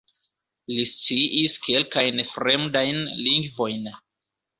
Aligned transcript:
Li 0.75 0.85
sciis 0.91 1.57
kelkajn 1.65 2.21
fremdajn 2.31 2.97
lingvojn. 3.27 3.87